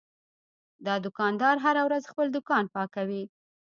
دا 0.85 0.95
دوکاندار 1.05 1.55
هره 1.65 1.81
ورځ 1.87 2.03
خپل 2.11 2.27
دوکان 2.35 2.65
پاکوي. 2.75 3.23